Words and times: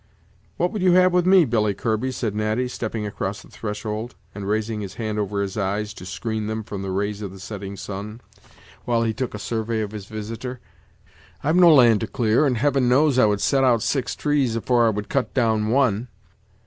"What 0.57 0.71
would 0.71 0.81
you 0.81 0.93
have 0.93 1.13
with 1.13 1.27
me, 1.27 1.45
Billy 1.45 1.75
Kirby?" 1.75 2.11
said 2.11 2.33
Natty, 2.33 2.67
stepping 2.67 3.05
across 3.05 3.43
his 3.43 3.53
threshold, 3.55 4.15
and 4.33 4.47
raising 4.47 4.81
his 4.81 4.95
hand 4.95 5.19
over 5.19 5.43
his 5.43 5.57
eyes, 5.57 5.93
to 5.93 6.07
screen 6.07 6.47
them 6.47 6.63
from 6.63 6.81
the 6.81 6.89
rays 6.89 7.21
of 7.21 7.31
the 7.31 7.39
setting 7.39 7.77
sun, 7.77 8.19
while 8.85 9.03
he 9.03 9.13
took 9.13 9.35
a 9.35 9.37
survey 9.37 9.79
of 9.81 9.91
his 9.91 10.07
visitor. 10.07 10.59
"I've 11.43 11.55
no 11.55 11.71
land 11.71 11.99
to 11.99 12.07
clear, 12.07 12.47
and 12.47 12.57
Heaven 12.57 12.89
knows 12.89 13.19
I 13.19 13.27
would 13.27 13.41
set 13.41 13.63
out 13.63 13.83
six 13.83 14.15
trees 14.15 14.55
afore 14.55 14.87
I 14.87 14.89
would 14.89 15.07
cut 15.07 15.35
down 15.35 15.67
one. 15.69 16.07